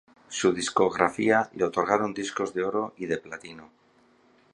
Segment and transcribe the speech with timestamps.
[0.29, 3.69] Su discografía le otorgaron discos de oro y de platino.